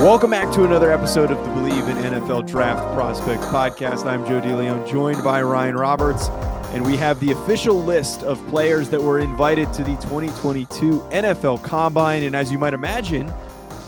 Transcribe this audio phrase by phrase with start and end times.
[0.00, 4.06] Welcome back to another episode of the Bleav in NFL Draft Prospects podcast.
[4.06, 6.30] I'm Joe DeLeon, joined by Ryan Roberts,
[6.72, 11.62] and we have the official list of players that were invited to the 2022 NFL
[11.62, 12.22] Combine.
[12.22, 13.30] And as you might imagine,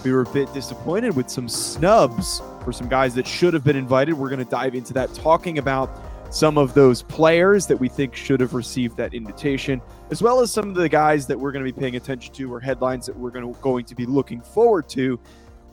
[0.04, 3.74] we were a bit disappointed with some snubs for some guys that should have been
[3.74, 4.12] invited.
[4.12, 5.90] We're going to dive into that, talking about
[6.28, 10.52] some of those players that we think should have received that invitation, as well as
[10.52, 13.16] some of the guys that we're going to be paying attention to or headlines that
[13.16, 15.18] we're going to, going to be looking forward to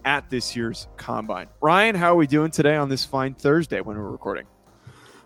[0.09, 1.47] at this year's combine.
[1.61, 4.47] Ryan, how are we doing today on this fine Thursday when we're recording?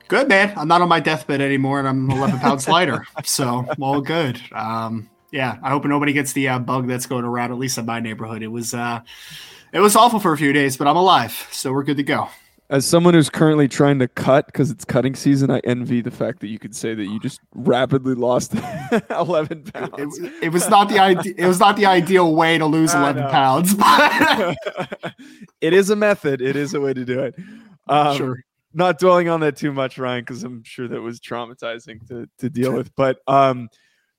[0.09, 0.51] Good, man.
[0.57, 3.05] I'm not on my deathbed anymore and I'm 11 pounds lighter.
[3.23, 4.41] So, all good.
[4.51, 7.85] Um, yeah, I hope nobody gets the uh, bug that's going around, at least in
[7.85, 8.43] my neighborhood.
[8.43, 8.99] It was, uh,
[9.71, 11.47] it was awful for a few days, but I'm alive.
[11.53, 12.27] So, we're good to go.
[12.69, 16.39] As someone who's currently trying to cut because it's cutting season, I envy the fact
[16.39, 18.55] that you could say that you just rapidly lost
[19.09, 20.17] 11 pounds.
[20.17, 23.29] It, it was not the ide- it was not the ideal way to lose 11
[23.29, 24.55] pounds, but
[25.61, 26.41] it is a method.
[26.41, 27.35] It is a way to do it.
[27.87, 28.43] Um, sure.
[28.73, 32.49] Not dwelling on that too much, Ryan, because I'm sure that was traumatizing to, to
[32.49, 32.95] deal with.
[32.95, 33.69] But um,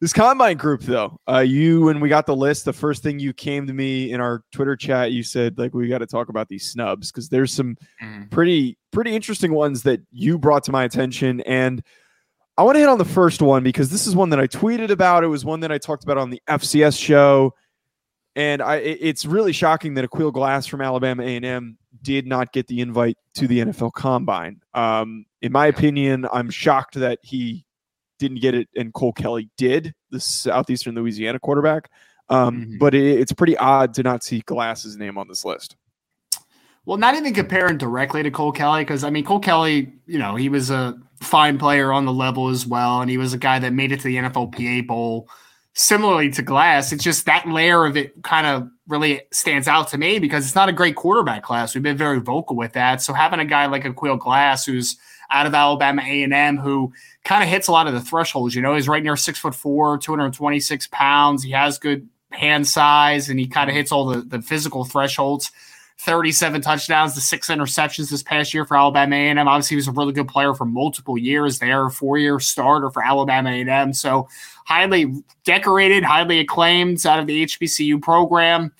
[0.04, 3.32] this combine group, though, uh, you when we got the list, the first thing you
[3.32, 6.46] came to me in our Twitter chat, you said like we got to talk about
[6.46, 8.30] these snubs because there's some Mm.
[8.30, 11.82] pretty pretty interesting ones that you brought to my attention, and
[12.58, 14.90] I want to hit on the first one because this is one that I tweeted
[14.90, 15.24] about.
[15.24, 17.54] It was one that I talked about on the FCS show,
[18.36, 22.66] and I it- it's really shocking that Aqeel Glass from Alabama A&M did not get
[22.66, 24.60] the invite to the NFL Combine.
[24.74, 27.64] Um, in my opinion, I'm shocked that he
[28.18, 31.90] didn't get it and Cole Kelly did, the Southeastern Louisiana quarterback.
[32.28, 32.78] Um, Mhm.
[32.78, 35.76] But it, it's pretty odd to not see Glass's name on this list.
[36.86, 40.34] Well, not even comparing directly to Cole Kelly, because I mean, Cole Kelly, you know,
[40.36, 43.58] he was a fine player on the level as well, and he was a guy
[43.58, 45.28] that made it to the NFLPA Bowl.
[45.76, 49.98] Similarly to Glass, it's just that layer of it kind of really stands out to
[49.98, 51.74] me because it's not a great quarterback class.
[51.74, 53.02] We've been very vocal with that.
[53.02, 54.96] So having a guy like Aqeel Glass, who's
[55.30, 56.92] out of Alabama A&M, who
[57.24, 59.54] kind of hits a lot of the thresholds, you know, he's right near six foot
[59.54, 61.42] four, 226 pounds.
[61.42, 65.50] He has good hand size, and he kind of hits all the, the physical thresholds.
[65.98, 69.38] 37 touchdowns to six interceptions this past year for Alabama A&M.
[69.38, 73.50] Obviously, he was a really good player for multiple years there, four-year starter for Alabama
[73.50, 73.92] A&M.
[73.92, 74.28] So
[74.66, 75.14] highly
[75.44, 78.72] decorated, highly acclaimed out of the HBCU program.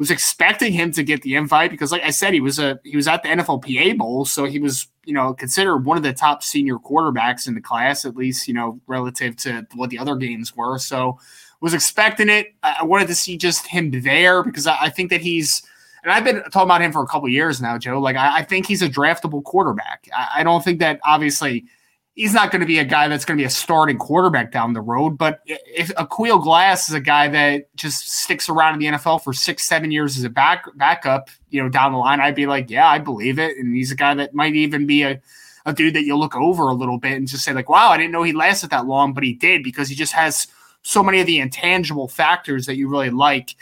[0.00, 2.96] Was expecting him to get the invite because, like I said, he was a he
[2.96, 6.42] was at the NFLPA Bowl, so he was you know considered one of the top
[6.42, 10.56] senior quarterbacks in the class, at least you know relative to what the other games
[10.56, 10.78] were.
[10.78, 11.18] So
[11.60, 12.54] was expecting it.
[12.62, 15.62] I wanted to see just him there because I, I think that he's
[16.02, 18.00] and I've been talking about him for a couple years now, Joe.
[18.00, 20.08] Like I, I think he's a draftable quarterback.
[20.16, 21.66] I, I don't think that obviously
[22.20, 24.74] he's not going to be a guy that's going to be a starting quarterback down
[24.74, 25.16] the road.
[25.16, 29.32] But if Aqeel Glass is a guy that just sticks around in the NFL for
[29.32, 32.68] six, seven years as a back backup, you know, down the line, I'd be like,
[32.68, 33.56] yeah, I believe it.
[33.56, 35.18] And he's a guy that might even be a
[35.64, 37.96] a dude that you'll look over a little bit and just say like, wow, I
[37.96, 40.46] didn't know he lasted that long, but he did because he just has
[40.82, 43.54] so many of the intangible factors that you really like.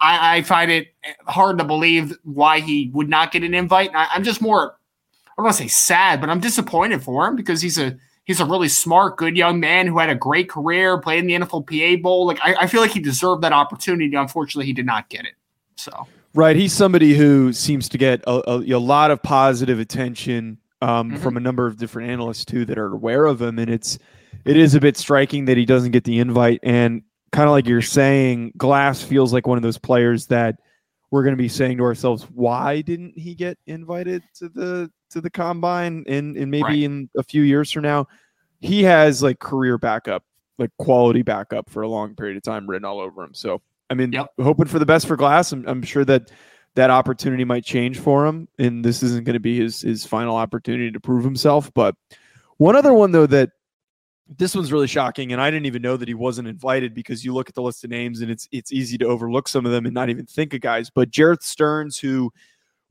[0.00, 0.88] I, I find it
[1.26, 3.90] hard to believe why he would not get an invite.
[3.94, 4.76] I, I'm just more,
[5.40, 8.40] I don't want to say sad, but I'm disappointed for him because he's a he's
[8.40, 12.02] a really smart, good young man who had a great career, played in the NFLPA
[12.02, 12.26] Bowl.
[12.26, 14.14] Like I, I feel like he deserved that opportunity.
[14.14, 15.34] Unfortunately, he did not get it.
[15.76, 16.54] So Right.
[16.54, 21.18] He's somebody who seems to get a, a, a lot of positive attention um, Mhm.
[21.18, 23.98] from a number of different analysts too that are aware of him, and it's
[24.44, 26.60] it is a bit striking that he doesn't get the invite.
[26.62, 27.02] And
[27.32, 30.56] kind of like you're saying, Glass feels like one of those players that
[31.10, 35.20] we're going to be saying to ourselves, why didn't he get invited to the to
[35.20, 36.04] the combine?
[36.06, 36.82] And and maybe Right.
[36.82, 38.06] in a few years from now,
[38.60, 40.22] he has like career backup,
[40.58, 43.34] like quality backup for a long period of time written all over him.
[43.34, 43.60] So
[43.90, 44.28] I mean, Yep.
[44.40, 45.50] hoping for the best for Glass.
[45.52, 46.30] I'm, I'm sure that
[46.76, 50.36] that opportunity might change for him, and this isn't going to be his his final
[50.36, 51.72] opportunity to prove himself.
[51.74, 51.96] But
[52.58, 53.50] one other one though that
[54.38, 57.34] this one's really shocking, and I didn't even know that he wasn't invited because you
[57.34, 59.86] look at the list of names and it's it's easy to overlook some of them
[59.86, 60.88] and not even think of guys.
[60.88, 62.32] But Jerreth Sterns, who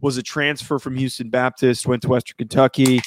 [0.01, 2.99] was a transfer from Houston Baptist, went to Western Kentucky,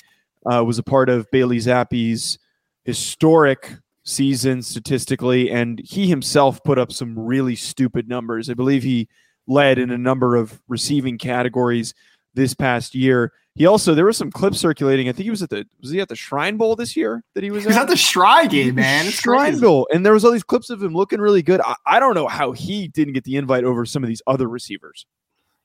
[0.51, 2.39] uh, was a part of Bailey Zappe's
[2.85, 3.75] historic
[4.05, 8.49] season statistically, and he himself put up some really stupid numbers.
[8.49, 9.09] I believe he
[9.47, 11.95] led in a number of receiving categories
[12.35, 13.33] this past year.
[13.55, 15.09] He also there was some clips circulating.
[15.09, 17.45] I think he was at the was he at the Shrine Bowl this year that
[17.45, 17.65] he was.
[17.65, 19.07] He was at, the Shrine game, man.
[19.07, 19.61] It's Shrine crazy.
[19.61, 21.61] Bowl, and there was all these clips of him looking really good.
[21.61, 24.49] I, I don't know how he didn't get the invite over some of these other
[24.49, 25.05] receivers.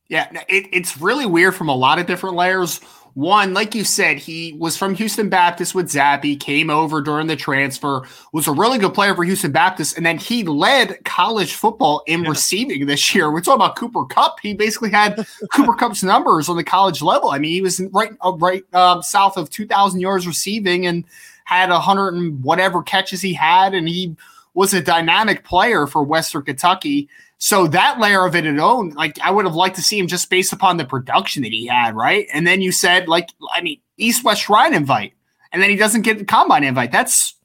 [0.09, 2.81] Yeah, it, it's really weird from a lot of different layers.
[3.17, 7.35] One, like you said, he was from Houston Baptist with Zappe, came over during the
[7.35, 12.03] transfer, was a really good player for Houston Baptist, and then he led college football
[12.05, 12.29] in yeah.
[12.29, 13.31] receiving this year.
[13.31, 14.39] We're talking about Cooper Kupp.
[14.39, 17.31] He basically had Cooper Kupp's numbers on the college level.
[17.31, 21.03] I mean, he was right uh, right uh, south of 2,000 yards receiving and
[21.45, 24.15] had a hundred and whatever catches he had, and he
[24.53, 27.09] was a dynamic player for Western Kentucky.
[27.39, 30.29] So that layer of it alone, like I would have liked to see him just
[30.29, 32.27] based upon the production that he had, right?
[32.33, 35.13] And then you said, like, I mean, East West Shrine invite,
[35.51, 36.91] and then he doesn't get the combine invite.
[36.91, 37.35] That's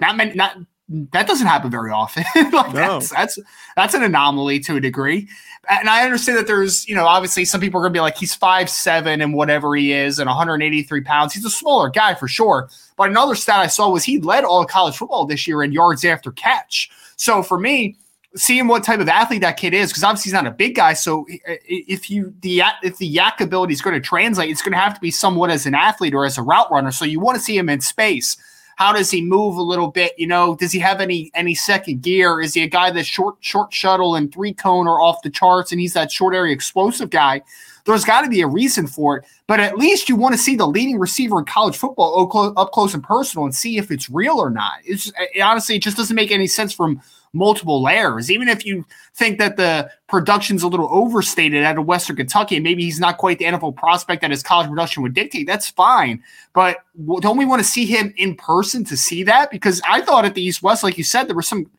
[0.00, 0.56] not many, not
[0.88, 2.24] that doesn't happen very often.
[2.34, 2.72] like no.
[2.72, 3.38] that's that's
[3.76, 5.28] that's an anomaly to a degree.
[5.68, 8.34] And I understand that there's, you know, obviously some people are gonna be like, he's
[8.34, 11.34] five seven and whatever he is, and 183 pounds.
[11.34, 12.70] He's a smaller guy for sure.
[12.96, 16.04] But another stat I saw was he led all college football this year in yards
[16.04, 16.90] after catch.
[17.16, 17.96] So for me,
[18.36, 20.92] seeing what type of athlete that kid is, because obviously he's not a big guy.
[20.92, 24.78] So if you the if the YAC ability is going to translate, it's going to
[24.78, 26.92] have to be somewhat as an athlete or as a route runner.
[26.92, 28.36] So you want to see him in space.
[28.76, 30.12] How does he move a little bit?
[30.18, 32.40] You know, does he have any any second gear?
[32.40, 35.72] Is he a guy that's short short shuttle and three cone or off the charts,
[35.72, 37.42] and he's that short area explosive guy?
[37.86, 40.54] There's got to be a reason for it, but at least you want to see
[40.54, 44.10] the leading receiver in college football oh, up close and personal and see if it's
[44.10, 44.74] real or not.
[44.84, 47.00] It's it, honestly, it just doesn't make any sense from
[47.32, 48.30] multiple layers.
[48.30, 48.84] Even if you
[49.14, 53.18] think that the production's a little overstated out of Western Kentucky, and maybe he's not
[53.18, 56.22] quite the NFL prospect that his college production would dictate, that's fine.
[56.52, 56.78] But
[57.20, 59.50] don't we want to see him in person to see that?
[59.50, 61.70] Because I thought at the East West, like you said, there was some.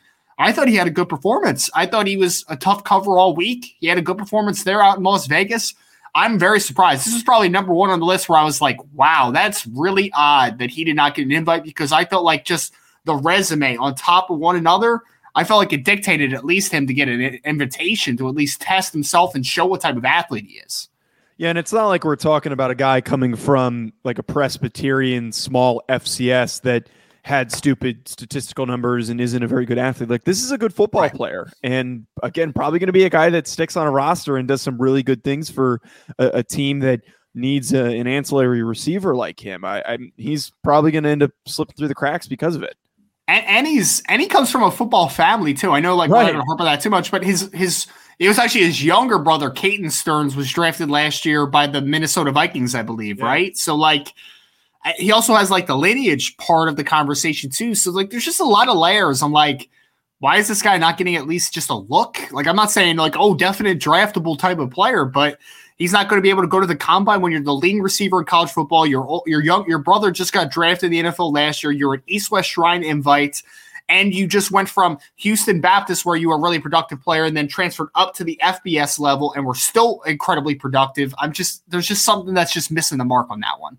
[0.42, 1.70] I thought he had a good performance.
[1.76, 3.76] I thought he was a tough cover all week.
[3.82, 5.74] He had a good performance there out in Las Vegas.
[6.16, 7.06] I'm very surprised.
[7.06, 10.12] This is probably number one on the list where I was like, wow, that's really
[10.14, 12.74] odd that he did not get an invite because I felt like just
[13.06, 15.02] the resume on top of one another
[15.40, 18.60] I felt like it dictated at least him to get an invitation to at least
[18.60, 20.90] test himself and show what type of athlete he is.
[21.38, 25.32] Yeah, and it's not like we're talking about a guy coming from like a Presbyterian
[25.32, 26.90] small FCS that
[27.24, 30.10] had stupid statistical numbers and isn't a very good athlete.
[30.10, 31.14] Like this is a good football right.
[31.14, 34.46] player, and again, probably going to be a guy that sticks on a roster and
[34.46, 35.80] does some really good things for
[36.18, 37.00] a, a team that
[37.34, 39.64] needs a, an ancillary receiver like him.
[39.64, 42.76] I, I he's probably going to end up slipping through the cracks because of it
[43.30, 45.72] and, and he's and he comes from a football family too.
[45.72, 46.30] I know, like, right.
[46.30, 47.86] I don't harp on that too much, but his his
[48.18, 52.32] it was actually his younger brother, Caden Sterns, was drafted last year by the Minnesota
[52.32, 53.26] Vikings, I believe, yeah.
[53.26, 53.56] right?
[53.56, 54.14] So like
[54.96, 57.76] he also has like the lineage part of the conversation too.
[57.76, 59.22] So like there's just a lot of layers.
[59.22, 59.70] I'm like,
[60.18, 62.18] why is this guy not getting at least just a look?
[62.32, 65.38] Like I'm not saying like, oh, definite draftable type of player, but
[65.80, 67.82] He's not going to be able to go to the combine when you're the leading
[67.82, 68.86] receiver in college football.
[68.86, 71.72] Your your young your brother just got drafted in the NFL last year.
[71.72, 73.42] You're an East West Shrine invite,
[73.88, 77.36] and you just went from Houston Baptist, where you were a really productive player, and
[77.36, 81.16] then transferred up to the FBS level, and we're still incredibly productive.
[81.18, 83.78] I'm just there's just something that's just missing the mark on that one.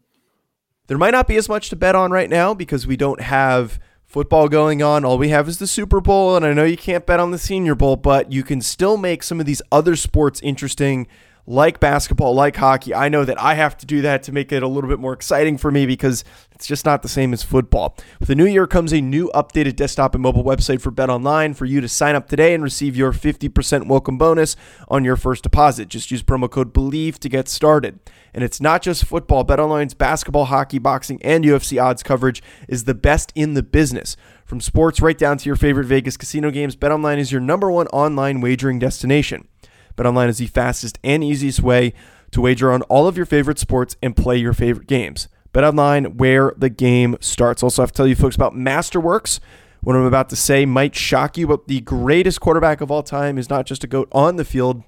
[0.86, 3.78] There might not be as much to bet on right now because we don't have
[4.06, 5.04] football going on.
[5.04, 7.38] All we have is the Super Bowl, and I know you can't bet on the
[7.38, 11.06] Senior Bowl, but you can still make some of these other sports interesting
[11.50, 14.62] like basketball, like hockey, I know that I have to do that to make it
[14.62, 17.96] a little bit more exciting for me because it's just not the same as football.
[18.20, 21.52] With the new year comes a new updated desktop and mobile website for Bet Online
[21.54, 24.54] for you to sign up today and receive your 50% welcome bonus
[24.86, 25.88] on your first deposit.
[25.88, 27.98] Just use promo code BELIEVE to get started.
[28.32, 29.42] And it's not just football.
[29.42, 34.16] Bet Online's basketball, hockey, boxing, and UFC odds coverage is the best in the business.
[34.44, 37.88] From sports right down to your favorite Vegas casino games, BetOnline is your number one
[37.88, 39.48] online wagering destination.
[39.96, 41.92] BetOnline is the fastest and easiest way
[42.30, 45.28] to wager on all of your favorite sports and play your favorite games.
[45.52, 47.62] BetOnline, where the game starts.
[47.62, 49.40] Also, I have to tell you folks about Masterworks.
[49.82, 53.38] What I'm about to say might shock you, but the greatest quarterback of all time
[53.38, 54.82] is not just a GOAT on the field.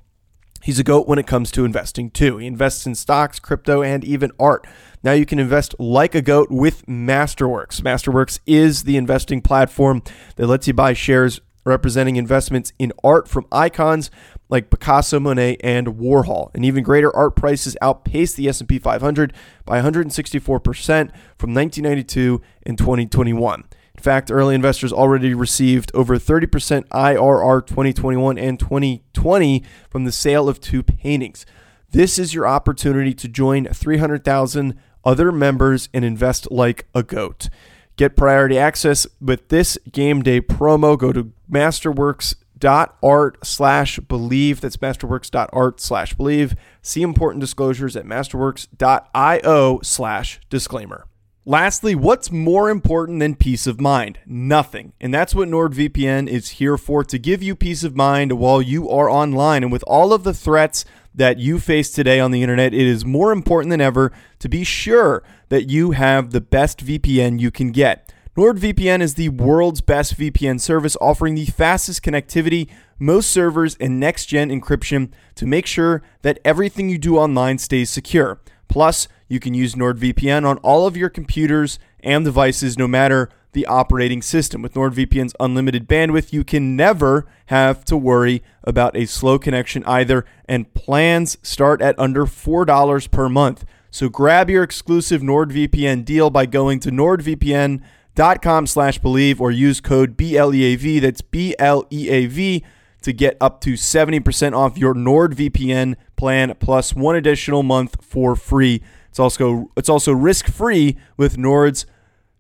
[0.63, 2.37] He's a GOAT when it comes to investing too.
[2.37, 4.65] He invests in stocks, crypto, and even art.
[5.03, 7.81] Now you can invest like a GOAT with Masterworks.
[7.81, 10.03] Masterworks is the investing platform
[10.37, 14.11] that lets you buy shares representing investments in art from icons
[14.49, 16.51] like Picasso, Monet, and Warhol.
[16.55, 19.33] And even greater art prices outpaced the S&P 500
[19.65, 23.65] by 164% from 1992 and 2021.
[23.95, 30.49] In fact, early investors already received over 30% IRR 2021 and 2020 from the sale
[30.49, 31.47] of two paintings.
[31.91, 37.49] This is your opportunity to join 300,000 other members and invest like a goat.
[37.97, 40.99] Get priority access with this game day promo.
[40.99, 44.61] Go to masterworks.art slash believe.
[44.61, 46.55] That's masterworks.art slash believe.
[46.81, 51.07] See important disclosures at masterworks.io slash disclaimer.
[51.45, 54.21] Lastly, what's more important than peace of mind?
[54.25, 54.93] Nothing.
[55.01, 58.89] And that's what NordVPN is here for to give you peace of mind while you
[58.89, 59.65] are online.
[59.65, 60.85] And with all of the threats
[61.15, 64.65] that you face today on the internet, it is more important than ever to be
[64.65, 68.13] sure that you have the best VPN you can get.
[68.37, 72.67] NordVPN is the world's best VPN service, offering the fastest connectivity,
[72.99, 77.91] most servers, and next gen encryption to make sure that everything you do online stays
[77.91, 78.41] secure.
[78.69, 83.67] Plus, you can use NordVPN on all of your computers and devices, no matter the
[83.67, 84.63] operating system.
[84.63, 90.25] With NordVPN's unlimited bandwidth, you can never have to worry about a slow connection either,
[90.47, 93.65] and plans start at under $4 per month.
[93.91, 100.17] So grab your exclusive NordVPN deal by going to nordvpn.com slash believe or use code
[100.17, 102.65] BLEAV, that's B-L-E-A-V,
[103.03, 108.81] to get up to 70% off your NordVPN plan plus one additional month for free.
[109.11, 111.85] It's also it's also risk free with Nord's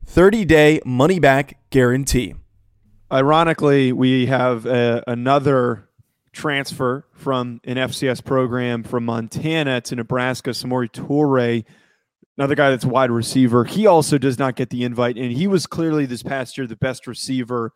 [0.06, 2.34] 30 day money back guarantee.
[3.10, 5.88] Ironically, we have uh, another
[6.32, 11.64] transfer from an FCS program from Montana to Nebraska, Samori Toure,
[12.38, 13.64] another guy that's wide receiver.
[13.64, 16.76] He also does not get the invite, and he was clearly this past year the
[16.76, 17.72] best receiver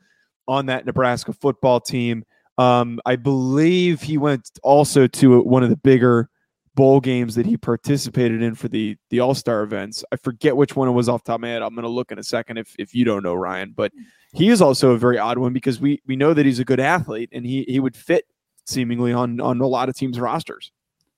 [0.49, 2.25] on that Nebraska football team.
[2.59, 6.31] Um, I believe he went also to one of the bigger
[6.77, 10.05] bowl games that he participated in for the the All Star events.
[10.13, 11.63] I forget which one it was off top of my head.
[11.63, 13.91] I'm going to look in a second if if you don't know Ryan, but
[14.33, 16.79] he is also a very odd one because we we know that he's a good
[16.79, 18.27] athlete and he he would fit
[18.67, 20.71] seemingly on on a lot of teams' rosters.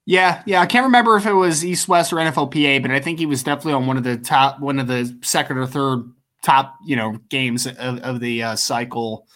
[0.07, 3.19] Yeah, yeah, I can't remember if it was East West or NFLPA, but I think
[3.19, 6.11] he was definitely on one of the top, one of the second or third
[6.43, 9.27] top, you know, games of, of the uh, cycle.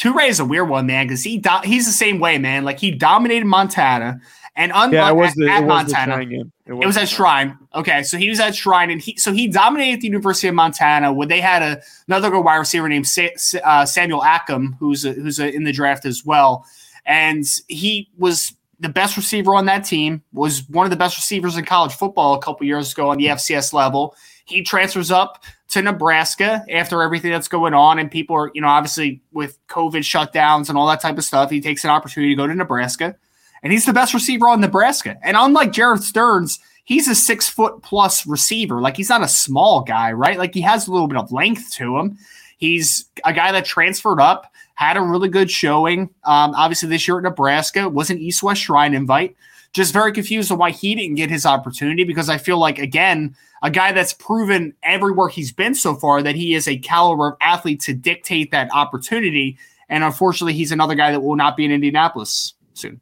[0.00, 2.64] Toure is a weird one, man, because he do- he's the same way, man.
[2.64, 4.18] Like he dominated Montana,
[4.56, 6.52] and unlike Yeah, it was the, at, it was Montana, Shrine game.
[6.66, 7.58] it was at Shrine.
[7.74, 11.12] Okay, so he was at Shrine, and he so he dominated the University of Montana
[11.12, 15.12] when they had a, another good wide receiver named Sa- uh, Samuel Akem, who's a,
[15.12, 16.64] who's a, in the draft as well,
[17.04, 20.22] and he was the best receiver on that team.
[20.32, 23.26] Was one of the best receivers in college football a couple years ago on the
[23.26, 24.14] FCS level.
[24.44, 28.68] He transfers up to Nebraska after everything that's going on, and people are, you know,
[28.68, 31.50] obviously with COVID shutdowns and all that type of stuff.
[31.50, 33.16] He takes an opportunity to go to Nebraska
[33.64, 35.16] and he's the best receiver on Nebraska.
[35.22, 38.80] And unlike Jerreth Sterns, he's a six foot plus receiver.
[38.80, 40.38] Like he's not a small guy, right?
[40.38, 42.18] Like he has a little bit of length to him.
[42.58, 46.02] He's a guy that transferred up, had a really good showing.
[46.24, 49.34] Um, obviously, this year at Nebraska was an East West Shrine invite.
[49.72, 53.34] Just very confused on why he didn't get his opportunity because I feel like, again,
[53.62, 57.36] a guy that's proven everywhere he's been so far that he is a caliber of
[57.40, 59.58] athlete to dictate that opportunity.
[59.88, 63.00] And unfortunately, he's another guy that will not be in Indianapolis soon.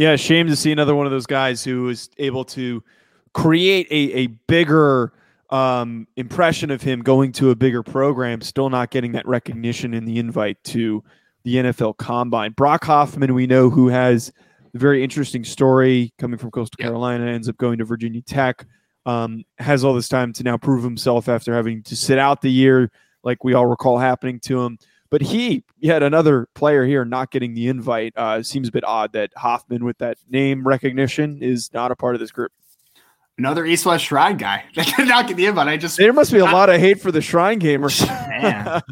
[0.00, 2.82] Yeah, shame to see another one of those guys who was able to
[3.34, 5.12] create a, a bigger
[5.50, 10.06] um, impression of him going to a bigger program, still not getting that recognition in
[10.06, 11.04] the invite to
[11.44, 12.52] the NFL Combine.
[12.52, 14.32] Brock Hoffman, we know who has
[14.74, 16.82] a very interesting story coming from Coastal.
[16.82, 18.64] Carolina, ends up going to Virginia Tech,
[19.04, 22.50] um, has all this time to now prove himself after having to sit out the
[22.50, 22.90] year,
[23.22, 24.78] like we all recall happening to him.
[25.10, 28.12] But he, yet another player here, not getting the invite.
[28.16, 32.14] Uh, seems a bit odd that Hoffman, with that name recognition, is not a part
[32.14, 32.52] of this group.
[33.36, 35.66] Another East West Shrine guy that did not get the invite.
[35.66, 38.06] I just There must be a lot of hate for the Shrine Gamers.
[38.28, 38.82] Man.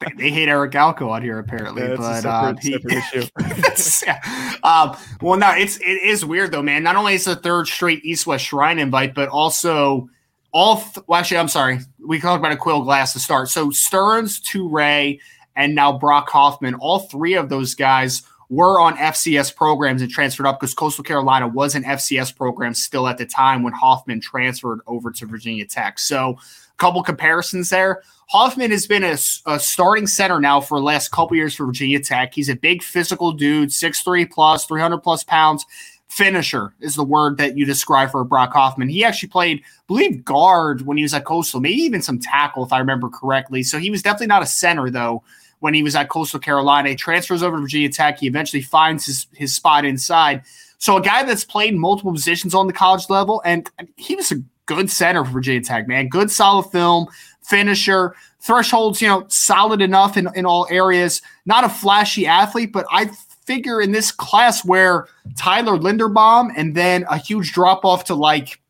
[0.00, 2.78] they, they hate Eric Galko out here apparently, Yeah, but um, he.
[4.06, 4.20] Yeah.
[4.62, 6.82] um, well, no, it's it is weird though, man.
[6.82, 10.08] Not only is the third straight East West Shrine invite, but also
[10.52, 10.80] all.
[10.80, 11.80] Th- well, actually, I'm sorry.
[12.06, 13.48] We talked about Aqeel Glass to start.
[13.48, 15.18] So Sterns, Toure,
[15.58, 16.76] and now Brock Hoffman.
[16.76, 21.46] All three of those guys were on FCS programs and transferred up because Coastal Carolina
[21.46, 25.98] was an FCS program still at the time when Hoffman transferred over to Virginia Tech.
[25.98, 28.02] So, a couple comparisons there.
[28.28, 31.98] Hoffman has been a, a starting center now for the last couple years for Virginia
[31.98, 32.32] Tech.
[32.32, 35.66] He's a big physical dude, 6'3 plus, 300 plus pounds.
[36.08, 38.88] Finisher is the word that you describe for Brock Hoffman.
[38.88, 42.64] He actually played, I believe, guard when he was at Coastal, maybe even some tackle,
[42.64, 43.62] if I remember correctly.
[43.62, 45.22] So he was definitely not a center, though,
[45.60, 46.90] when he was at Coastal Carolina.
[46.90, 48.18] He transfers over to Virginia Tech.
[48.18, 50.42] He eventually finds his, his spot inside.
[50.78, 54.36] So a guy that's played multiple positions on the college level, and he was a
[54.66, 56.08] good center for Virginia Tech, man.
[56.08, 57.08] Good solid film,
[57.42, 61.20] finisher, thresholds, you know, solid enough in, in all areas.
[61.46, 63.10] Not a flashy athlete, but I
[63.44, 68.60] figure in this class where Tyler Linderbaum and then a huge drop off to like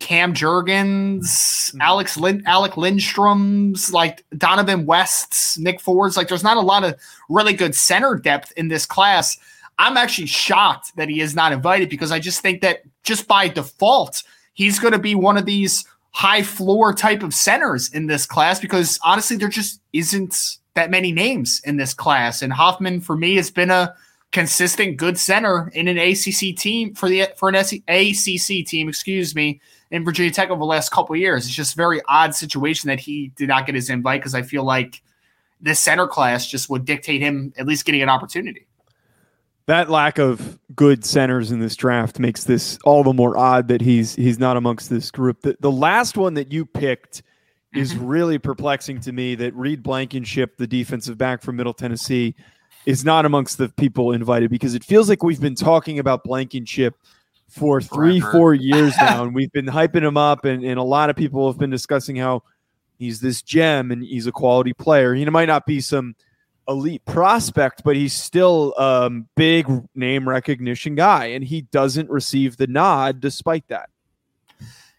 [0.00, 1.80] Cam Jurgens, mm-hmm.
[1.80, 6.16] Alex Lin- Alec Lindstrom's, like Dohnovan West's, Nick Ford's.
[6.16, 6.98] Like, there's not a lot of
[7.28, 9.38] really good center depth in this class.
[9.78, 13.48] I'm actually shocked that he is not invited because I just think that just by
[13.48, 14.22] default,
[14.52, 18.60] he's going to be one of these high floor type of centers in this class
[18.60, 22.40] because honestly, there just isn't that many names in this class.
[22.40, 23.94] And Hoffman, for me, has been a
[24.30, 29.60] consistent good center in an ACC team for the for an ACC team, excuse me,
[29.94, 31.46] in Virginia Tech over the last couple years.
[31.46, 34.42] It's just a very odd situation that he did not get his invite because I
[34.42, 35.00] feel like
[35.60, 38.66] this center class just would dictate him at least getting an opportunity.
[39.66, 43.80] That lack of good centers in this draft makes this all the more odd that
[43.80, 45.42] he's he's not amongst this group.
[45.42, 47.22] The, the last one that you picked
[47.72, 52.34] is really perplexing to me that Reed Blankenship, the defensive back from Middle Tennessee,
[52.84, 56.96] is not amongst the people invited because it feels like we've been talking about Blankenship
[57.48, 58.38] for three, Forever.
[58.38, 61.46] four years now, and we've been hyping him up, and, and a lot of people
[61.50, 62.42] have been discussing how
[62.98, 65.14] he's this gem and he's a quality player.
[65.14, 66.14] He might not be some
[66.68, 72.56] elite prospect, but he's still a um, big name recognition guy, and he doesn't receive
[72.56, 73.90] the nod despite that.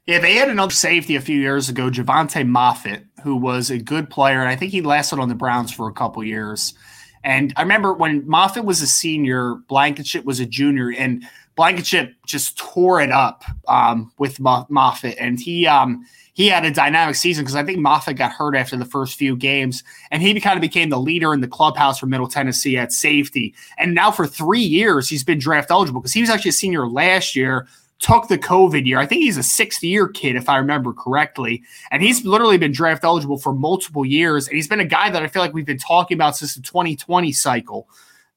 [0.05, 4.09] Yeah, they had another safety a few years ago, Jovante Moffatt, who was a good
[4.09, 6.75] player, and I think he lasted on the Browns for a couple years.
[7.23, 11.25] And I remember when Moffatt was a senior, Blankenship was a junior, and
[11.55, 17.15] Blankenship just tore it up um, with Moffatt, and he um, he had a dynamic
[17.15, 20.57] season because I think Moffatt got hurt after the first few games, and he kind
[20.57, 23.53] of became the leader in the clubhouse for Middle Tennessee at safety.
[23.77, 26.87] And now for three years, he's been draft eligible because he was actually a senior
[26.87, 27.67] last year
[27.99, 28.99] took the COVID year.
[28.99, 31.63] I think he's a sixth year kid, if I remember correctly.
[31.91, 34.47] And he's literally been draft eligible for multiple years.
[34.47, 36.61] And he's been a guy that I feel like we've been talking about since the
[36.61, 37.87] 2020 cycle,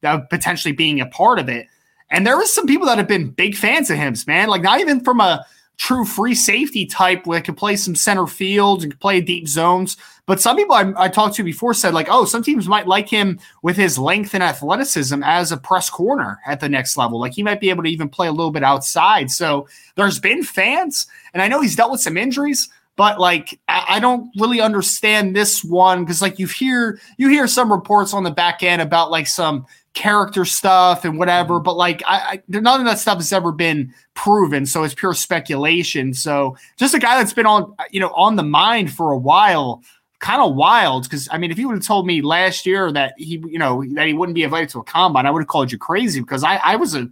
[0.00, 1.66] that potentially being a part of it.
[2.10, 4.48] And there was some people that have been big fans of him, man.
[4.48, 5.46] Like not even from a
[5.78, 9.96] true free safety type where can play some center field and play deep zones.
[10.26, 13.08] But some people I, I, talked to before said, like, oh, some teams might like
[13.08, 17.20] him with his length and athleticism as a press corner at the next level.
[17.20, 19.30] Like he might be able to even play a little bit outside.
[19.30, 22.68] So there's been fans, and I know he's dealt with some injuries.
[22.98, 27.70] But like I, don't really understand this one because like you hear you hear some
[27.70, 31.54] reports on the back end about like some character stuff and whatever.
[31.54, 31.62] Mm-hmm.
[31.62, 35.14] But like, I, I, none of that stuff has ever been proven, so it's pure
[35.14, 36.12] speculation.
[36.12, 39.82] So just a guy that's been on, you know, on the mind for a while.
[40.18, 43.14] Kind of wild because I mean, if you would have told me last year that
[43.16, 45.70] he, you know, that he wouldn't be invited to a combine, I would have called
[45.70, 47.08] you crazy because I, I was a,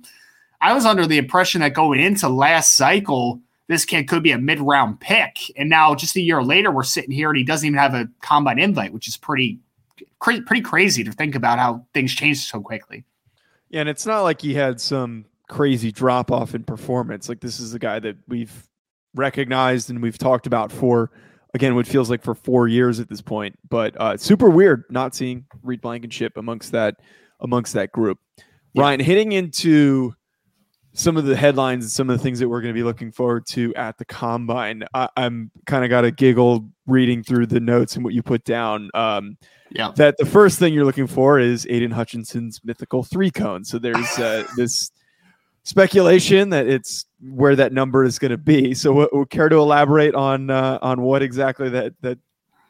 [0.61, 4.39] I was under the impression that going into last cycle, this kid could be a
[4.39, 7.67] mid round pick, and now just a year later, we're sitting here and he doesn't
[7.67, 9.59] even have a combine invite, which is pretty
[10.19, 13.05] cra- pretty crazy to think about how things change so quickly.
[13.69, 17.29] Yeah, and it's not like he had some crazy drop off in performance.
[17.29, 18.69] Like this is a guy that we've
[19.15, 21.11] recognized and we've talked about for
[21.55, 23.59] again what feels like for four years at this point.
[23.69, 26.97] But uh, super weird not seeing Reed Blankenship amongst that
[27.41, 28.19] amongst that group.
[28.75, 28.83] Yeah.
[28.83, 30.15] Ryan, hitting into
[30.97, 33.13] some of the headlines and some of the things that we're going to be looking
[33.13, 34.83] forward to at the combine.
[34.95, 38.45] I, am kind of got a giggle reading through the notes and what you put
[38.45, 38.91] down.
[38.95, 39.37] Um,
[39.71, 39.93] yeah.
[39.97, 43.63] That the first thing you're looking for is Aidan Hutchinson's mythical three cone.
[43.63, 44.91] So there's uh, this
[45.65, 48.73] speculation that it's where that number is going to be.
[48.73, 52.19] So, what, care to elaborate on uh, on what exactly that that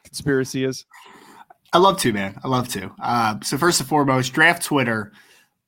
[0.03, 0.85] conspiracy is?
[1.71, 2.37] I love to, man.
[2.43, 2.91] I love to.
[3.01, 5.13] Uh, so first and foremost, draft Twitter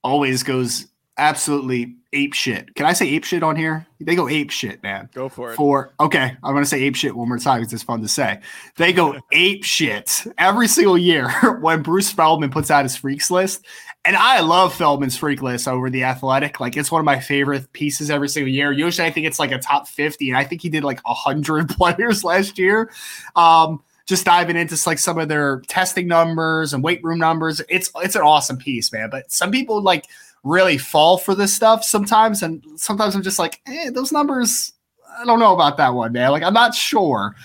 [0.04, 2.74] always goes absolutely ape shit.
[2.76, 3.86] Can I say ape shit on here?
[4.00, 5.10] They go ape shit, man.
[5.14, 5.56] Go for it.
[5.56, 8.40] For okay, I'm gonna say ape shit one more time because it's fun to say.
[8.78, 11.30] They go ape shit every single year
[11.62, 13.66] when Bruce Feldman puts out his freaks list.
[14.06, 16.60] And I love Feldman's freak list over the athletic.
[16.60, 18.72] Like it's one of my favorite pieces every single year.
[18.72, 21.70] Usually I think it's like a top 50, and I think he did like hundred
[21.78, 22.92] players last year.
[23.36, 27.62] Um, just diving into like some of their testing numbers and weight room numbers.
[27.70, 29.10] It's it's an awesome piece, man.
[29.12, 30.08] But some people like
[30.44, 32.44] really fall for this stuff sometimes.
[32.44, 34.74] And sometimes I'm just like, eh, those numbers,
[35.20, 36.32] I don't know about that one, man.
[36.32, 37.36] Like, I'm not sure.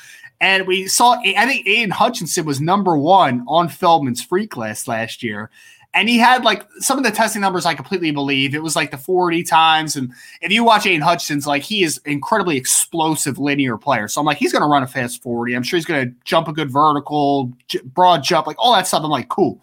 [0.41, 5.23] And we saw, I think Aidan Hutchinson was number one on Feldman's freak list last
[5.23, 5.51] year.
[5.95, 8.53] And he had like some of the testing numbers I completely believe.
[8.53, 9.95] It was like the 40 times.
[9.95, 14.09] And if you watch Aidan Hutchinson's, like he is incredibly explosive linear player.
[14.09, 15.55] So I'm like, he's going to run a fast 40.
[15.55, 18.89] I'm sure he's going to jump a good vertical, j- broad jump, like all that
[18.89, 19.05] stuff.
[19.05, 19.61] I'm like, cool.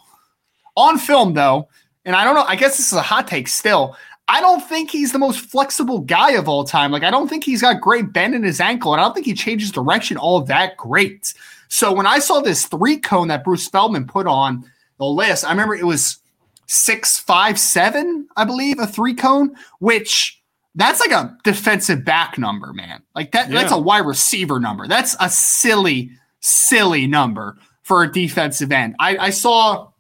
[0.78, 1.68] On film, though,
[2.06, 3.96] and I don't know, I guess this is a hot take still.
[4.28, 6.92] I don't think he's the most flexible guy of all time.
[6.92, 9.26] Like, I don't think he's got great bend in his ankle, and I don't think
[9.26, 11.34] he changes direction all that great.
[11.68, 15.50] So when I saw this three cone that Bruce Feldman put on the list, I
[15.50, 16.20] remember it was
[16.68, 20.42] six, five, seven, I believe, a three cone, which
[20.76, 23.04] that's like a defensive back number, man.
[23.14, 23.62] Like that, yeah.
[23.62, 24.88] that's a wide receiver number.
[24.88, 28.96] That's a silly, silly number for a defensive end.
[29.00, 29.91] I, I saw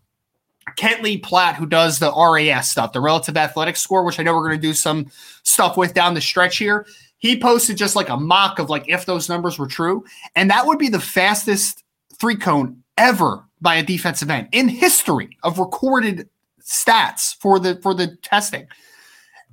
[0.76, 4.34] Kent Lee Platte, who does the RAS stuff, the relative athletic score, which I know
[4.34, 5.12] we're going to do some
[5.44, 6.86] stuff with down the stretch here.
[7.18, 10.04] He posted just like a mock of like if those numbers were true,
[10.36, 11.84] and that would be the fastest
[12.20, 16.30] three cone ever by a defensive end in history of recorded
[16.62, 18.68] stats for the for the testing.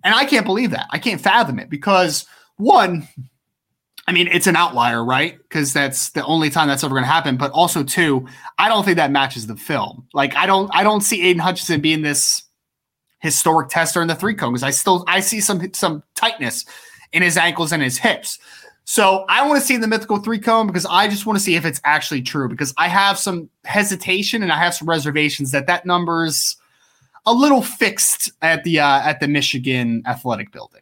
[0.04, 0.86] And I can't believe that.
[0.90, 3.06] I can't fathom it because one,
[4.08, 5.36] I mean, it's an outlier, right?
[5.36, 7.36] Because that's the only time that's ever going to happen.
[7.36, 10.08] But also, too, I don't think that matches the film.
[10.14, 12.42] Like, I don't, I don't see Aidan Hutchinson being this
[13.20, 16.64] historic tester in the three cone because I still, I see some some tightness
[17.12, 18.38] in his ankles and his hips.
[18.84, 21.56] So I want to see the mythical three cone because I just want to see
[21.56, 25.66] if it's actually true because I have some hesitation and I have some reservations that
[25.66, 26.56] that number's
[27.26, 30.80] a little fixed at the uh, at the Michigan Athletic Building.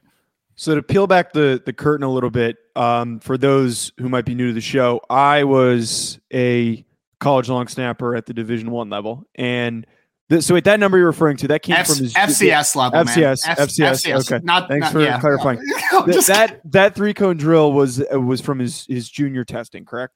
[0.56, 4.24] So to peel back the the curtain a little bit, um, for those who might
[4.24, 6.84] be new to the show, I was a
[7.20, 9.86] college long snapper at the Division One level, and
[10.28, 12.98] the, so wait, that number you're referring to that came F- from his FCS level,
[13.04, 14.32] FCS, F- FCS, FCS.
[14.32, 15.20] Okay, not thanks not, for yeah.
[15.20, 15.58] clarifying.
[15.92, 20.14] that that three cone drill was was from his his junior testing, correct?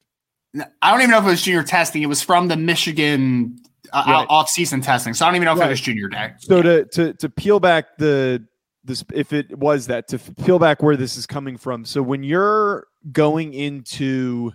[0.83, 2.03] I don't even know if it was junior testing.
[2.03, 3.57] It was from the Michigan
[3.93, 4.27] uh, right.
[4.29, 5.15] off season testing.
[5.15, 5.67] So I don't even know if right.
[5.67, 6.33] it was junior day.
[6.39, 6.63] So yeah.
[6.63, 8.45] to to to peel back the
[8.91, 11.85] this if it was that to peel back where this is coming from.
[11.85, 14.53] So when you're going into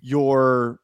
[0.00, 0.78] your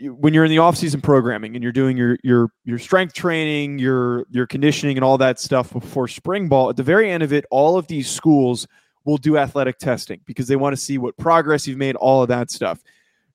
[0.00, 4.26] when you're in the off-season programming and you're doing your your your strength training, your
[4.30, 7.44] your conditioning and all that stuff before spring ball, at the very end of it,
[7.50, 8.66] all of these schools
[9.04, 12.28] will do athletic testing because they want to see what progress you've made, all of
[12.28, 12.82] that stuff.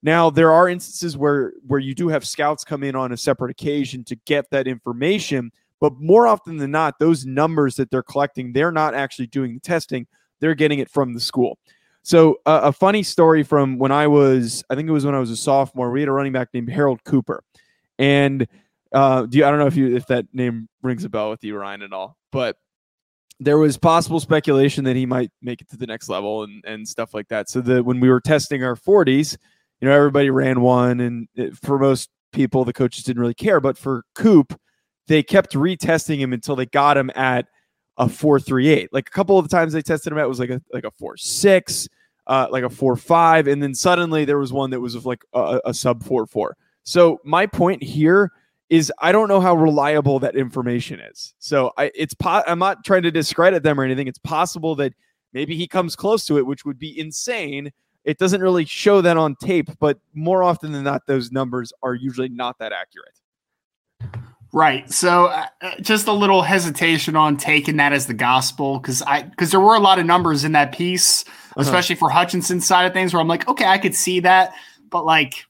[0.02, 3.50] Now, there are instances where where you do have scouts come in on a separate
[3.50, 5.50] occasion to get that information,
[5.84, 9.60] but more often than not, those numbers that they're collecting, they're not actually doing the
[9.60, 10.06] testing.
[10.40, 11.58] They're getting it from the school.
[12.02, 15.18] So, uh, a funny story from when I was, I think it was when I
[15.18, 15.90] was a sophomore.
[15.90, 17.44] We had a running back named Harold Cooper,
[17.98, 18.48] and
[18.94, 21.44] uh, do you, I don't know if you if that name rings a bell with
[21.44, 22.56] you, Ryan, at all, but
[23.40, 26.88] there was possible speculation that he might make it to the next level and and
[26.88, 27.50] stuff like that.
[27.50, 29.36] So that when we were testing our 40s,
[29.82, 33.60] you know, everybody ran one, and it, for most people, the coaches didn't really care.
[33.60, 34.58] But for Coop,
[35.06, 37.46] they kept retesting him until they got him at
[37.96, 38.92] a four three eight.
[38.92, 40.90] Like a couple of the times they tested him at was like a like a
[40.90, 41.88] four six,
[42.26, 45.60] uh, like a four five, and then suddenly there was one that was like a,
[45.66, 46.56] a sub four four.
[46.82, 48.32] So my point here
[48.70, 51.34] is I don't know how reliable that information is.
[51.38, 54.08] So I it's po- I'm not trying to discredit them or anything.
[54.08, 54.94] It's possible that
[55.32, 57.70] maybe he comes close to it, which would be insane.
[58.04, 61.94] It doesn't really show that on tape, but more often than not, those numbers are
[61.94, 63.14] usually not that accurate.
[64.54, 64.88] Right.
[64.88, 69.22] So uh, uh, just a little hesitation on taking that as the gospel because I
[69.22, 71.62] because there were a lot of numbers in that piece, uh-huh.
[71.62, 74.54] especially for Hutchinson's side of things, where I'm like, okay, I could see that,
[74.90, 75.46] but like,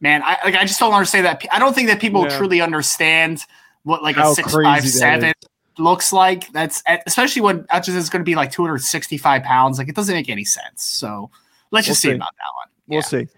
[0.00, 1.44] man, I like I just don't understand that.
[1.52, 2.36] I don't think that people yeah.
[2.36, 3.40] truly understand
[3.84, 5.32] what like How a six five seven
[5.78, 6.52] looks like.
[6.52, 9.78] That's especially when Hutchinson's going to be like 265 pounds.
[9.78, 10.82] Like it doesn't make any sense.
[10.82, 11.30] So
[11.70, 12.08] let's we'll just see.
[12.08, 12.68] see about that one.
[12.88, 13.26] We'll yeah.
[13.26, 13.28] see.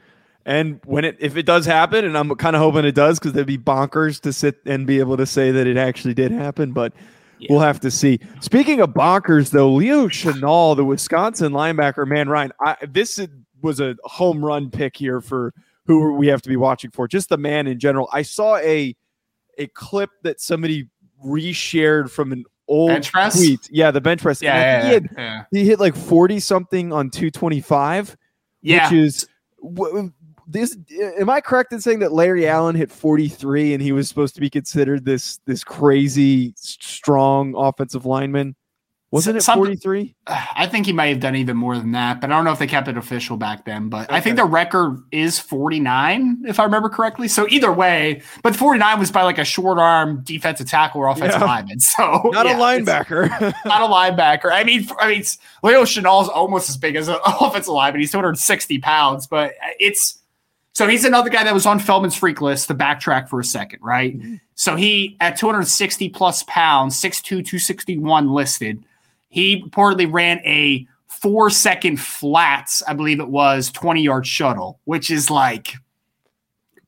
[0.47, 3.33] And when it if it does happen, and I'm kind of hoping it does, because
[3.33, 6.73] they'd be bonkers to sit and be able to say that it actually did happen,
[6.73, 6.93] but
[7.41, 7.49] yeah.
[7.51, 8.21] we'll have to see.
[8.41, 13.19] Speaking of bonkers, though, Leo Chenal, the Wisconsin linebacker, man, Ryan, I, this
[13.61, 15.53] was a home run pick here for
[15.87, 17.09] who we have to be watching for.
[17.09, 18.09] Just the man in general.
[18.13, 18.95] I saw a
[19.59, 20.89] a clip that somebody
[21.25, 23.37] reshared from an old bench press?
[23.37, 23.69] tweet.
[23.69, 24.41] Yeah, the bench press.
[24.41, 25.45] Yeah, yeah, he, had, yeah.
[25.51, 28.17] he hit like 40 something on 225,
[28.63, 28.85] yeah.
[28.85, 29.27] which is
[30.47, 30.77] this
[31.19, 34.41] am I correct in saying that Larry Allen hit 43 and he was supposed to
[34.41, 38.57] be considered this this crazy strong offensive lineman?
[39.13, 40.17] Wasn't it 43?
[40.27, 42.59] I think he might have done even more than that, but I don't know if
[42.59, 43.89] they kept it official back then.
[43.89, 44.17] But okay.
[44.17, 47.29] I think the record is 49, if I remember correctly.
[47.29, 51.41] So either way, but 49 was by like a short arm defensive tackle or offensive
[51.41, 51.47] yeah.
[51.47, 51.79] lineman.
[51.79, 53.31] So not yeah, a linebacker.
[53.65, 54.51] not a linebacker.
[54.53, 55.25] I mean, I mean,
[55.63, 58.01] Leo Chenal is almost as big as an offensive lineman.
[58.01, 60.19] He's 260 pounds, but it's
[60.77, 63.79] so he's another guy that was on Feldman's freak list to backtrack for a second,
[63.81, 64.15] right?
[64.15, 64.35] Mm-hmm.
[64.57, 68.85] So he, at 260 plus pounds, 6'2, 261 listed,
[69.31, 75.11] he reportedly ran a four second flats, I believe it was, 20 yard shuttle, which
[75.11, 75.77] is like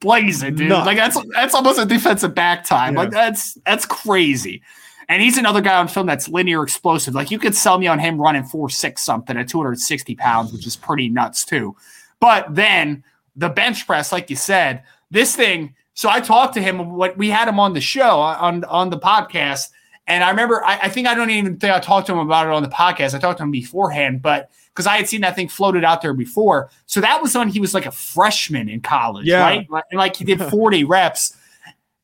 [0.00, 0.68] blazing, dude.
[0.68, 0.84] Nuts.
[0.84, 2.92] Like that's that's almost a defensive back time.
[2.92, 3.00] Yeah.
[3.00, 4.60] Like that's that's crazy.
[5.08, 7.14] And he's another guy on film that's linear explosive.
[7.14, 10.66] Like you could sell me on him running four six something at 260 pounds, which
[10.66, 11.74] is pretty nuts too.
[12.20, 13.02] But then
[13.38, 15.74] the bench press, like you said, this thing.
[15.94, 16.92] So I talked to him.
[16.94, 19.70] What we had him on the show uh, on on the podcast,
[20.06, 20.62] and I remember.
[20.64, 22.68] I, I think I don't even think I talked to him about it on the
[22.68, 23.14] podcast.
[23.14, 26.14] I talked to him beforehand, but because I had seen that thing floated out there
[26.14, 26.70] before.
[26.86, 29.40] So that was when he was like a freshman in college, Yeah.
[29.42, 29.68] right?
[29.68, 31.36] Like, like he did 40 reps.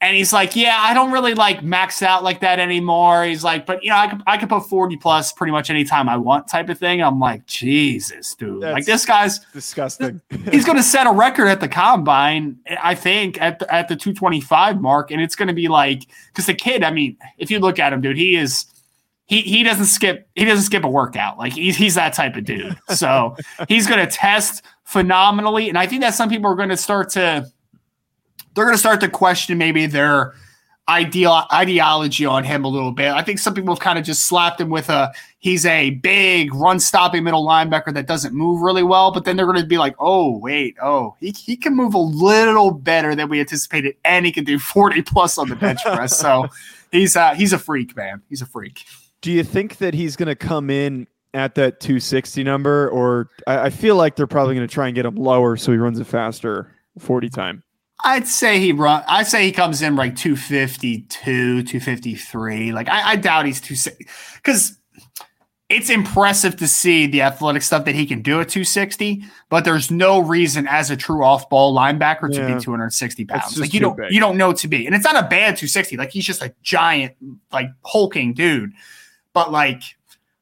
[0.04, 3.24] And he's like, yeah, I don't really like max out like that anymore.
[3.24, 6.10] He's like, but you know, I could I could put 40 plus pretty much anytime
[6.10, 7.02] I want type of thing.
[7.02, 8.60] I'm like, Jesus, dude.
[8.60, 10.20] like this guy's Disgusting.
[10.50, 13.96] he's going to set a record at the combine, I think, at the, at the
[13.96, 16.84] 225 mark, and it's going to be like because the kid.
[16.84, 18.66] I mean, if you look at him, dude, he is
[19.24, 21.38] he he doesn't skip he doesn't skip a workout.
[21.38, 22.76] Like he's he's that type of dude.
[22.88, 23.36] So
[23.68, 27.08] he's going to test phenomenally, and I think that some people are going to start
[27.10, 27.50] to
[28.54, 30.34] they're going to start to question maybe their
[30.88, 33.10] ideal ideology on him a little bit.
[33.10, 36.54] I think some people have kind of just slapped him with a he's a big
[36.54, 39.78] run stopping middle linebacker that doesn't move really well, but then they're going to be
[39.78, 40.76] like, "Oh, wait.
[40.82, 44.58] Oh, he he can move a little better than we anticipated and he can do
[44.58, 46.48] 40 plus on the bench press." So,
[46.92, 48.22] he's uh he's a freak, man.
[48.28, 48.84] He's a freak.
[49.22, 53.66] Do you think that he's going to come in at that 260 number, or I,
[53.66, 55.98] I feel like they're probably going to try and get him lower so he runs
[55.98, 57.62] it faster 40 time?
[58.02, 59.02] I'd say he run.
[59.08, 62.72] I'd say he comes in like 252, 253.
[62.72, 63.74] Like I, I doubt he's two
[64.36, 64.78] because
[65.70, 69.90] it's impressive to see the athletic stuff that he can do at 260, but there's
[69.90, 72.54] no reason as a true off-ball linebacker to Yeah.
[72.58, 73.58] be 260 pounds.
[73.58, 74.12] Like you don't big.
[74.12, 74.84] you don't know to be.
[74.86, 75.96] And it's not a bad 260.
[75.96, 77.14] Like he's just a giant,
[77.50, 78.72] like hulking dude.
[79.32, 79.82] But like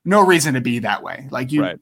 [0.04, 1.28] no reason to be that way.
[1.30, 1.78] Like you Right.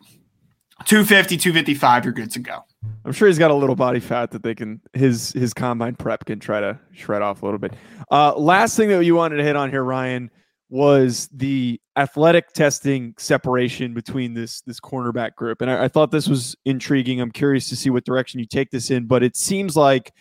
[0.84, 2.64] 250, 255, you're good to go.
[3.04, 6.24] I'm sure he's got a little body fat that they can his his combine prep
[6.24, 7.74] can try to shred off a little bit.
[8.10, 10.30] Uh, last thing that you wanted to hit on here, Ryan,
[10.70, 16.28] was the athletic testing separation between this this cornerback group, and I, I thought this
[16.28, 17.20] was intriguing.
[17.20, 20.12] I'm curious to see what direction you take this in, but it seems like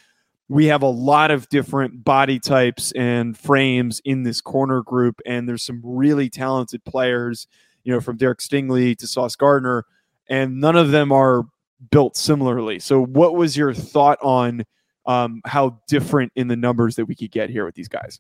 [0.50, 5.48] we have a lot of different body types and frames in this corner group, and
[5.48, 7.48] there's some really talented players,
[7.84, 9.86] you know, from Derek Stingley to Sauce Gardner,
[10.28, 11.44] and none of them are
[11.92, 12.80] built similarly.
[12.80, 14.66] So, what was your thought on
[15.06, 18.20] um, how different in the numbers that we could get here with these guys?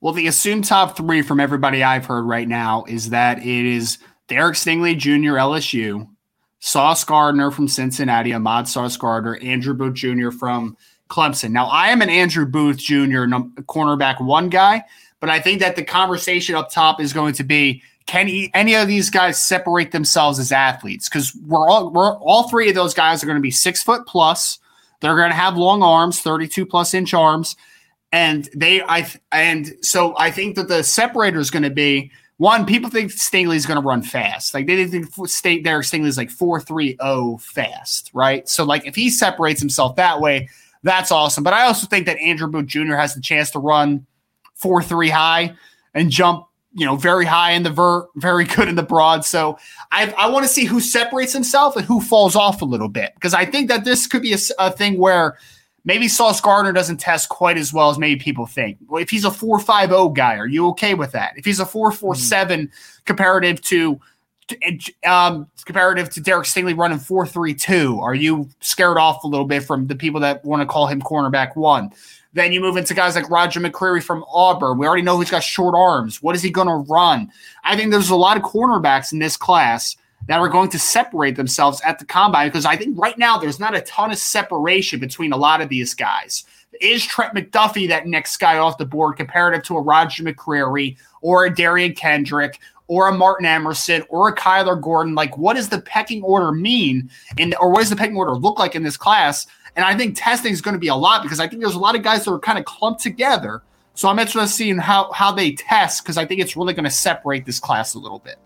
[0.00, 3.98] Well, the assumed top three from everybody I've heard right now is that it is
[4.28, 5.36] Derek Stingley Jr.
[5.36, 6.08] LSU,
[6.60, 10.30] Sauce Gardner from Cincinnati, Ahmad Sauce Gardner, Andrew Booth Jr.
[10.30, 10.76] from
[11.10, 11.50] Clemson.
[11.50, 13.24] Now, I am an Andrew Booth Jr.
[13.66, 14.84] cornerback one guy,
[15.18, 18.74] but I think that the conversation up top is going to be can he, any
[18.74, 21.08] of these guys separate themselves as athletes?
[21.08, 24.04] Because we're all we're all three of those guys are going to be six foot
[24.04, 24.58] plus.
[25.00, 27.54] They're going to have long arms, thirty-two plus inch arms,
[28.10, 32.66] and they I and so I think that the separator is going to be one.
[32.66, 34.54] People think Stingley is going to run fast.
[34.54, 38.48] Like they didn't think State Derek Stingley is like four three zero fast, right?
[38.48, 40.48] So like if he separates himself that way,
[40.82, 41.44] that's awesome.
[41.44, 42.96] But I also think that Andrew Booth Jr.
[42.96, 44.04] has the chance to run
[44.56, 45.54] four three high
[45.94, 49.24] and jump you know, very high in the vert, very good in the broad.
[49.24, 49.58] So
[49.90, 53.12] I, I want to see who separates himself and who falls off a little bit
[53.14, 55.36] because I think that this could be a thing where
[55.84, 58.78] maybe Sauce Gardner doesn't test quite as well as maybe people think.
[58.86, 61.32] Well, if he's a 4.50 guy, are you okay with that?
[61.36, 62.70] If he's a 4.47
[63.04, 64.00] comparative to
[65.06, 69.86] um, comparative to Derek Stingley running 4.32, are you scared off a little bit from
[69.86, 71.90] the people that want to call him cornerback one?
[72.32, 74.78] Then you move into guys like Roger McCreary from Auburn.
[74.78, 76.22] We already know he's got short arms.
[76.22, 77.30] What is he going to run?
[77.64, 79.96] I think there's a lot of cornerbacks in this class
[80.28, 83.58] that are going to separate themselves at the combine because I think right now there's
[83.58, 86.44] not a ton of separation between a lot of these guys.
[86.80, 91.46] Is Trent McDuffie that next guy off the board comparative to a Roger McCreary or
[91.46, 95.14] a Derion Kendrick or a Martin Emerson or a Kyler Gordon?
[95.14, 97.10] Like, what does the pecking order mean?
[97.36, 99.46] In, or what does the pecking order look like in this class?
[99.76, 101.78] And I think testing is going to be a lot because I think there's a
[101.78, 103.62] lot of guys that are kind of clumped together.
[103.94, 106.84] So I'm interested in seeing how how they test because I think it's really going
[106.84, 108.36] to separate this class a little bit.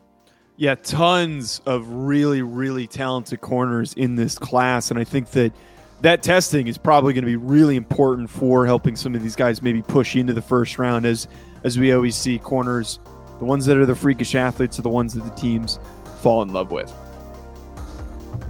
[0.56, 4.90] Yeah, tons of really, really talented corners in this class.
[4.90, 5.52] And I think that
[6.00, 9.62] that testing is probably going to be really important for helping some of these guys
[9.62, 11.26] maybe push into the first round as
[11.64, 13.00] as we always see corners,
[13.38, 15.78] the ones that are the freakish athletes are the ones that the teams
[16.20, 16.92] fall in love with.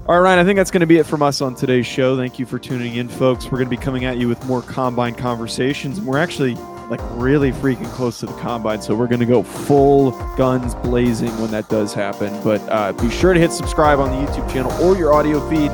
[0.06, 2.14] All right, Ryan, I think that's going to be it from us on today's show.
[2.14, 3.46] Thank you for tuning in, folks.
[3.46, 5.98] We're going to be coming at you with more combine conversations.
[5.98, 6.56] We're actually
[6.90, 8.82] like really freaking close to the combine.
[8.82, 12.38] So we're going to go full guns blazing when that does happen.
[12.44, 15.70] But uh, be sure to hit subscribe on the YouTube channel or your audio feed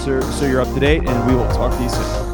[0.00, 1.06] so, so you're up to date.
[1.06, 2.33] And we will talk to you soon.